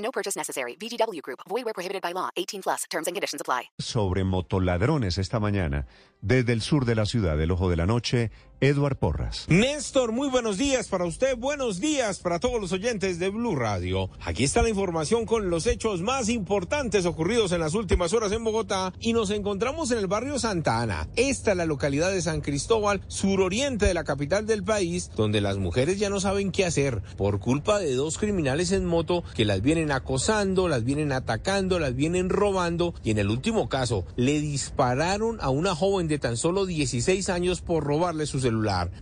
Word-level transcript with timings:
No 0.00 0.10
purchase 0.10 0.36
necessary. 0.36 0.76
VGW 0.76 1.20
Group. 1.22 1.40
Void 1.48 1.64
where 1.64 1.74
prohibited 1.74 2.02
by 2.02 2.12
law. 2.12 2.30
18 2.36 2.62
plus. 2.62 2.84
Terms 2.90 3.06
and 3.06 3.14
conditions 3.14 3.40
apply. 3.40 3.70
Sobre 3.78 4.24
motoladrones 4.24 5.18
esta 5.18 5.38
mañana, 5.38 5.86
desde 6.20 6.52
el 6.52 6.62
sur 6.62 6.84
de 6.84 6.94
la 6.94 7.06
ciudad, 7.06 7.36
del 7.36 7.50
Ojo 7.50 7.70
de 7.70 7.76
la 7.76 7.86
Noche, 7.86 8.30
Eduard 8.60 8.96
Porras. 8.96 9.46
Néstor, 9.48 10.12
muy 10.12 10.28
buenos 10.28 10.58
días 10.58 10.88
para 10.88 11.06
usted, 11.06 11.36
buenos 11.36 11.80
días 11.80 12.18
para 12.18 12.40
todos 12.40 12.60
los 12.60 12.72
oyentes 12.72 13.18
de 13.18 13.30
Blue 13.30 13.56
Radio. 13.56 14.10
Aquí 14.20 14.44
está 14.44 14.62
la 14.62 14.68
información 14.68 15.24
con 15.24 15.48
los 15.48 15.66
hechos 15.66 16.02
más 16.02 16.28
importantes 16.28 17.06
ocurridos 17.06 17.52
en 17.52 17.60
las 17.60 17.74
últimas 17.74 18.12
horas 18.12 18.32
en 18.32 18.44
Bogotá 18.44 18.92
y 19.00 19.14
nos 19.14 19.30
encontramos 19.30 19.90
en 19.92 19.98
el 19.98 20.06
barrio 20.08 20.38
Santa 20.38 20.80
Ana. 20.80 21.08
Esta 21.16 21.52
es 21.52 21.56
la 21.56 21.64
localidad 21.64 22.10
de 22.10 22.20
San 22.20 22.42
Cristóbal, 22.42 23.00
suroriente 23.08 23.86
de 23.86 23.94
la 23.94 24.04
capital 24.04 24.44
del 24.44 24.62
país, 24.62 25.10
donde 25.16 25.40
las 25.40 25.56
mujeres 25.56 25.98
ya 25.98 26.10
no 26.10 26.20
saben 26.20 26.52
qué 26.52 26.66
hacer 26.66 27.02
por 27.16 27.40
culpa 27.40 27.78
de 27.78 27.94
dos 27.94 28.18
criminales 28.18 28.72
en 28.72 28.84
moto 28.84 29.24
que 29.34 29.44
las 29.46 29.62
vienen 29.62 29.90
acosando, 29.90 30.68
las 30.68 30.84
vienen 30.84 31.12
atacando, 31.12 31.78
las 31.78 31.94
vienen 31.94 32.28
robando 32.28 32.94
y 33.02 33.10
en 33.10 33.18
el 33.18 33.30
último 33.30 33.68
caso 33.68 34.04
le 34.16 34.40
dispararon 34.40 35.38
a 35.40 35.48
una 35.48 35.74
joven 35.74 36.08
de 36.08 36.18
tan 36.18 36.36
solo 36.36 36.66
16 36.66 37.30
años 37.30 37.62
por 37.62 37.84
robarle 37.84 38.26
su 38.26 38.40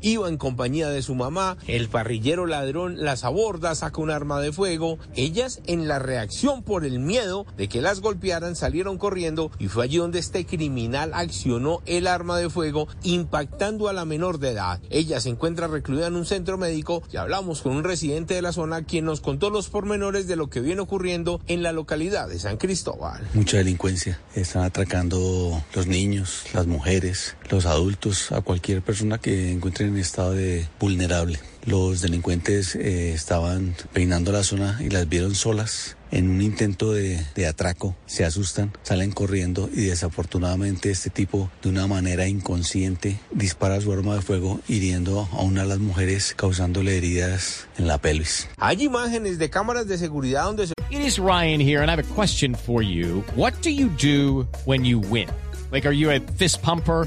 Iba 0.01 0.29
en 0.29 0.37
compañía 0.37 0.89
de 0.89 1.03
su 1.03 1.15
mamá, 1.15 1.57
el 1.67 1.89
parrillero 1.89 2.47
ladrón 2.47 3.05
las 3.05 3.25
aborda, 3.25 3.75
saca 3.75 4.01
un 4.01 4.11
arma 4.11 4.41
de 4.41 4.53
fuego. 4.53 4.99
Ellas, 5.15 5.61
en 5.67 5.89
la 5.89 5.99
reacción 5.99 6.63
por 6.63 6.85
el 6.85 6.99
miedo 6.99 7.47
de 7.57 7.69
que 7.69 7.81
las 7.81 8.01
golpearan, 8.01 8.57
salieron 8.57 8.99
corriendo 8.99 9.51
y 9.59 9.69
fue 9.69 9.85
allí 9.85 9.99
donde 9.99 10.19
este 10.19 10.47
criminal 10.47 11.13
accionó 11.15 11.83
el 11.87 12.07
arma 12.07 12.39
de 12.39 12.51
fuego, 12.51 12.89
impactando 13.03 13.89
a 13.89 13.93
la 13.93 14.05
menor 14.05 14.39
de 14.39 14.51
edad. 14.51 14.81
Ella 14.91 15.21
se 15.21 15.31
encuentra 15.31 15.67
recluida 15.67 16.07
en 16.07 16.17
un 16.17 16.27
centro 16.27 16.59
médico 16.59 17.03
y 17.13 17.17
hablamos 17.17 17.63
con 17.63 17.77
un 17.77 17.85
residente 17.85 18.35
de 18.35 18.43
la 18.43 18.53
zona 18.53 18.85
quien 18.85 19.05
nos 19.05 19.21
contó 19.21 19.51
los 19.51 19.69
pormenores 19.69 20.27
de 20.27 20.37
lo 20.37 20.49
que 20.49 20.61
viene 20.61 20.81
ocurriendo 20.81 21.41
en 21.47 21.63
la 21.63 21.73
localidad 21.73 22.29
de 22.29 22.39
San 22.39 22.57
Cristóbal. 22.57 23.27
Mucha 23.35 23.59
delincuencia. 23.59 24.21
Están 24.35 24.65
atracando 24.65 25.63
los 25.75 25.87
niños, 25.87 26.45
las 26.53 26.67
mujeres, 26.67 27.37
los 27.51 27.67
adultos, 27.67 28.33
a 28.33 28.41
cualquier 28.41 28.83
persona 28.83 29.19
que 29.19 29.38
encuentren 29.53 29.91
en 29.91 29.99
estado 29.99 30.33
de 30.33 30.67
vulnerable. 30.79 31.39
Los 31.65 32.01
delincuentes 32.01 32.75
eh, 32.75 33.13
estaban 33.13 33.75
peinando 33.93 34.33
la 34.33 34.43
zona 34.43 34.79
y 34.81 34.89
las 34.89 35.09
vieron 35.09 35.35
solas 35.35 35.97
en 36.11 36.31
un 36.31 36.41
intento 36.41 36.93
de, 36.93 37.23
de, 37.35 37.47
atraco, 37.47 37.95
se 38.07 38.25
asustan, 38.25 38.73
salen 38.83 39.13
corriendo 39.13 39.69
y 39.73 39.83
desafortunadamente 39.83 40.91
este 40.91 41.11
tipo 41.11 41.51
de 41.63 41.69
una 41.69 41.87
manera 41.87 42.27
inconsciente 42.27 43.21
dispara 43.31 43.81
su 43.81 43.93
arma 43.93 44.15
de 44.15 44.23
fuego 44.23 44.61
hiriendo 44.69 45.29
a 45.33 45.43
una 45.43 45.63
de 45.63 45.69
las 45.69 45.79
mujeres 45.79 46.35
causándole 46.35 46.97
heridas 46.97 47.67
en 47.77 47.87
la 47.87 47.99
pelvis. 47.99 48.49
Hay 48.57 48.85
imágenes 48.85 49.39
de 49.39 49.51
cámaras 49.51 49.87
de 49.87 49.99
seguridad 49.99 50.45
donde 50.45 50.69
se... 50.69 50.73
It 50.91 51.01
is 51.01 51.19
Ryan 51.19 51.61
here 51.61 51.83
and 51.83 51.91
I 51.91 51.93
have 51.93 52.01
a 52.01 52.15
question 52.15 52.55
for 52.55 52.83
you. 52.83 53.23
What 53.37 53.53
do 53.63 53.71
you 53.71 53.91
do 54.03 54.47
when 54.65 54.85
you 54.85 54.99
win? 54.99 55.29
Like 55.71 55.87
are 55.87 55.95
you 55.95 56.11
a 56.11 56.21
fist 56.39 56.63
pumper? 56.63 57.07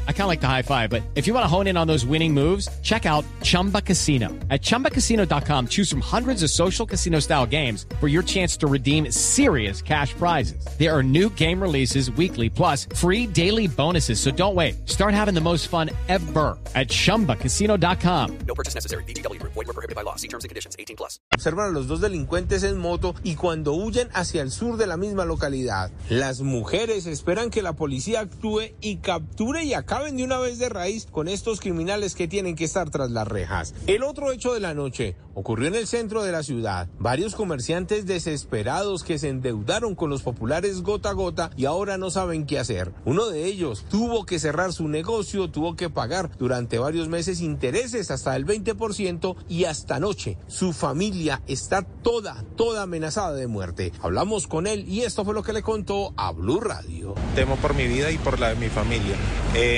I 0.11 0.13
kind 0.13 0.23
of 0.23 0.27
like 0.27 0.41
the 0.41 0.47
high 0.47 0.61
five, 0.61 0.89
but 0.89 1.01
if 1.15 1.25
you 1.25 1.33
want 1.33 1.45
to 1.45 1.47
hone 1.47 1.67
in 1.67 1.77
on 1.77 1.87
those 1.87 2.05
winning 2.05 2.33
moves, 2.33 2.67
check 2.83 3.05
out 3.05 3.23
Chumba 3.41 3.81
Casino. 3.81 4.27
At 4.49 4.61
ChumbaCasino.com, 4.61 5.67
choose 5.67 5.89
from 5.89 6.01
hundreds 6.01 6.43
of 6.43 6.49
social 6.49 6.85
casino 6.85 7.19
style 7.19 7.45
games 7.45 7.85
for 7.99 8.09
your 8.09 8.21
chance 8.21 8.55
to 8.57 8.67
redeem 8.67 9.09
serious 9.09 9.81
cash 9.81 10.13
prizes. 10.13 10.63
There 10.77 10.95
are 10.95 11.01
new 11.01 11.29
game 11.29 11.61
releases 11.61 12.11
weekly, 12.11 12.49
plus 12.49 12.87
free 12.93 13.25
daily 13.25 13.67
bonuses. 13.67 14.19
So 14.19 14.31
don't 14.31 14.53
wait. 14.53 14.87
Start 14.87 15.13
having 15.13 15.33
the 15.33 15.41
most 15.41 15.69
fun 15.69 15.89
ever 16.09 16.57
at 16.75 16.89
ChumbaCasino.com. 16.89 18.37
No 18.45 18.53
purchase 18.53 18.75
necessary. 18.75 19.03
VGW. 19.05 19.41
Void 19.43 19.55
were 19.55 19.73
prohibited 19.73 19.95
by 19.95 20.03
law. 20.03 20.17
See 20.17 20.27
terms 20.27 20.43
and 20.43 20.49
conditions. 20.49 20.75
18 20.77 20.95
plus. 20.97 21.19
Observan 21.33 21.69
a 21.69 21.71
los 21.71 21.87
dos 21.87 22.01
delincuentes 22.01 22.63
en 22.63 22.77
moto 22.77 23.15
y 23.23 23.35
cuando 23.35 23.71
huyen 23.73 24.09
hacia 24.13 24.41
el 24.41 24.51
sur 24.51 24.75
de 24.75 24.87
la 24.87 24.97
misma 24.97 25.23
localidad, 25.23 25.89
las 26.09 26.41
mujeres 26.41 27.05
esperan 27.05 27.49
que 27.49 27.61
la 27.61 27.73
policía 27.73 28.19
actúe 28.19 28.73
y 28.81 28.97
capture 28.97 29.63
y 29.63 29.73
acaben 30.01 30.17
de 30.17 30.23
una 30.23 30.39
vez 30.39 30.57
de 30.57 30.67
raíz 30.67 31.05
con 31.11 31.27
estos 31.27 31.59
criminales 31.59 32.15
que 32.15 32.27
tienen 32.27 32.55
que 32.55 32.63
estar 32.63 32.89
tras 32.89 33.11
las 33.11 33.27
rejas. 33.27 33.75
El 33.85 34.01
otro 34.01 34.31
hecho 34.31 34.53
de 34.55 34.59
la 34.59 34.73
noche 34.73 35.15
ocurrió 35.35 35.67
en 35.67 35.75
el 35.75 35.85
centro 35.85 36.23
de 36.23 36.31
la 36.31 36.41
ciudad. 36.41 36.87
Varios 36.97 37.35
comerciantes 37.35 38.07
desesperados 38.07 39.03
que 39.03 39.19
se 39.19 39.29
endeudaron 39.29 39.93
con 39.93 40.09
los 40.09 40.23
populares 40.23 40.81
gota 40.81 41.11
a 41.11 41.13
gota 41.13 41.51
y 41.55 41.65
ahora 41.65 41.99
no 41.99 42.09
saben 42.09 42.47
qué 42.47 42.57
hacer. 42.57 42.91
Uno 43.05 43.27
de 43.27 43.45
ellos 43.45 43.85
tuvo 43.91 44.25
que 44.25 44.39
cerrar 44.39 44.73
su 44.73 44.87
negocio, 44.87 45.51
tuvo 45.51 45.75
que 45.75 45.91
pagar 45.91 46.35
durante 46.39 46.79
varios 46.79 47.07
meses 47.07 47.39
intereses 47.39 48.09
hasta 48.09 48.35
el 48.35 48.47
20% 48.47 49.35
y 49.49 49.65
hasta 49.65 49.97
anoche 49.97 50.39
su 50.47 50.73
familia 50.73 51.43
está 51.45 51.83
toda, 51.83 52.43
toda 52.55 52.81
amenazada 52.81 53.33
de 53.33 53.45
muerte. 53.45 53.91
Hablamos 54.01 54.47
con 54.47 54.65
él 54.65 54.89
y 54.89 55.01
esto 55.01 55.23
fue 55.23 55.35
lo 55.35 55.43
que 55.43 55.53
le 55.53 55.61
contó 55.61 56.13
a 56.17 56.31
Blue 56.31 56.59
Radio 56.59 57.13
temo 57.35 57.55
por 57.57 57.73
mi 57.73 57.87
vida 57.87 58.11
y 58.11 58.17
por 58.17 58.39
la 58.39 58.49
de 58.49 58.55
mi 58.55 58.69
familia. 58.69 59.15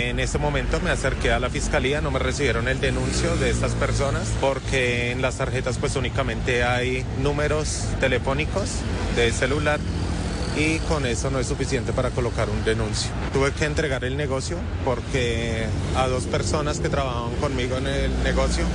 En 0.10 0.20
este 0.20 0.38
momento 0.38 0.82
me 0.82 0.90
acerqué 0.90 1.32
a 1.32 1.40
la 1.40 1.50
fiscalía, 1.50 2.02
no 2.02 2.12
me 2.12 2.20
recibieron 2.20 2.68
el 2.68 2.82
denuncio 2.82 3.38
de 3.38 3.50
estas 3.50 3.72
personas 3.72 4.28
porque 4.42 5.12
en 5.12 5.22
las 5.22 5.38
tarjetas 5.38 5.78
pues 5.78 5.96
únicamente 5.96 6.66
hay 6.66 7.06
números 7.22 7.86
telefónicos 8.02 8.70
de 9.16 9.32
celular 9.32 9.80
y 10.58 10.80
con 10.80 11.06
eso 11.06 11.32
no 11.32 11.40
es 11.40 11.48
suficiente 11.48 11.94
para 11.94 12.10
colocar 12.10 12.50
un 12.50 12.66
denuncio. 12.66 13.12
Tuve 13.32 13.54
que 13.54 13.64
entregar 13.64 14.04
el 14.04 14.18
negocio 14.18 14.58
porque 14.84 15.68
a 15.96 16.10
dos 16.10 16.26
personas 16.26 16.82
que 16.82 16.90
trabajaban 16.90 17.36
conmigo 17.36 17.78
en 17.78 17.88
el 17.88 18.24
negocio 18.24 18.66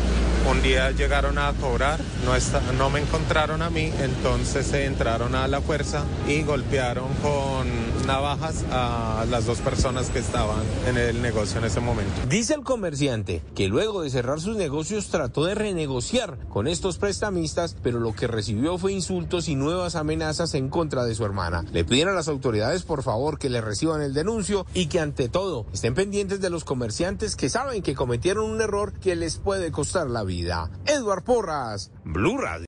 un 0.50 0.62
día 0.62 0.92
llegaron 0.92 1.36
a 1.38 1.52
cobrar, 1.60 2.00
no, 2.24 2.34
está, 2.34 2.62
no 2.78 2.88
me 2.88 3.00
encontraron 3.00 3.60
a 3.60 3.68
mí, 3.68 3.92
entonces 4.00 4.66
se 4.66 4.86
entraron 4.86 5.34
a 5.34 5.46
la 5.46 5.60
fuerza 5.60 6.04
y 6.26 6.42
golpearon 6.42 7.08
con 7.20 7.68
navajas 8.08 8.64
a 8.72 9.26
las 9.28 9.44
dos 9.44 9.58
personas 9.58 10.08
que 10.08 10.18
estaban 10.18 10.62
en 10.86 10.96
el 10.96 11.20
negocio 11.20 11.58
en 11.58 11.66
ese 11.66 11.78
momento. 11.78 12.10
Dice 12.26 12.54
el 12.54 12.64
comerciante 12.64 13.42
que 13.54 13.68
luego 13.68 14.00
de 14.00 14.08
cerrar 14.08 14.40
sus 14.40 14.56
negocios 14.56 15.08
trató 15.08 15.44
de 15.44 15.54
renegociar 15.54 16.38
con 16.48 16.68
estos 16.68 16.96
prestamistas, 16.96 17.76
pero 17.82 18.00
lo 18.00 18.14
que 18.14 18.26
recibió 18.26 18.78
fue 18.78 18.94
insultos 18.94 19.46
y 19.48 19.56
nuevas 19.56 19.94
amenazas 19.94 20.54
en 20.54 20.70
contra 20.70 21.04
de 21.04 21.14
su 21.14 21.26
hermana. 21.26 21.66
Le 21.70 21.84
pidieron 21.84 22.14
a 22.14 22.16
las 22.16 22.28
autoridades 22.28 22.82
por 22.82 23.02
favor 23.02 23.38
que 23.38 23.50
le 23.50 23.60
reciban 23.60 24.00
el 24.00 24.14
denuncio 24.14 24.64
y 24.72 24.86
que 24.86 25.00
ante 25.00 25.28
todo 25.28 25.66
estén 25.74 25.94
pendientes 25.94 26.40
de 26.40 26.48
los 26.48 26.64
comerciantes 26.64 27.36
que 27.36 27.50
saben 27.50 27.82
que 27.82 27.94
cometieron 27.94 28.50
un 28.50 28.62
error 28.62 28.94
que 28.94 29.16
les 29.16 29.36
puede 29.36 29.70
costar 29.70 30.08
la 30.08 30.24
vida. 30.24 30.70
Edward 30.86 31.24
Porras, 31.24 31.90
Blue 32.04 32.38
Radio. 32.38 32.67